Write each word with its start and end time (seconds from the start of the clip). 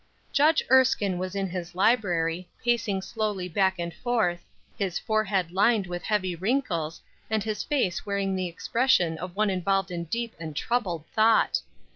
JUDGE 0.33 0.63
ERSKINE 0.71 1.19
was 1.19 1.35
in 1.35 1.47
his 1.47 1.75
library, 1.75 2.49
pacing 2.63 3.03
slowly 3.03 3.47
back 3.47 3.77
and 3.77 3.93
forth, 3.93 4.41
his 4.75 4.97
forehead 4.97 5.51
lined 5.51 5.85
with 5.85 6.01
heavy 6.01 6.35
wrinkles, 6.35 7.03
and 7.29 7.43
his 7.43 7.61
face 7.63 8.03
wearing 8.03 8.35
the 8.35 8.47
expression 8.49 9.19
of 9.19 9.35
one 9.35 9.51
involved 9.51 9.91
in 9.91 10.05
deep 10.05 10.33
and 10.39 10.55
troubled 10.55 11.05
thought. 11.13 11.61